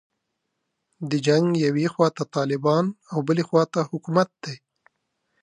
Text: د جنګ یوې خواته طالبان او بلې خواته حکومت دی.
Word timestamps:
د 1.09 1.11
جنګ 1.25 1.47
یوې 1.65 1.85
خواته 1.93 2.23
طالبان 2.35 2.85
او 3.11 3.17
بلې 3.27 3.43
خواته 3.47 3.79
حکومت 3.91 4.29
دی. 4.43 4.55